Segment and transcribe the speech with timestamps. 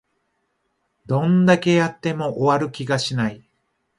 [1.05, 3.43] どんだけやっても終わる気がしない